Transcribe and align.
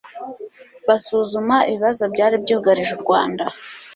basuzuma 0.87 1.55
ibibazo 1.69 2.03
byari 2.13 2.35
byugarije 2.43 2.91
u 2.97 3.01
Rwanda, 3.03 3.43